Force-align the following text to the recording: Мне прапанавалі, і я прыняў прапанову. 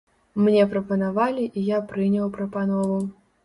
Мне 0.45 0.63
прапанавалі, 0.71 1.45
і 1.59 1.67
я 1.69 1.85
прыняў 1.95 2.33
прапанову. 2.41 3.01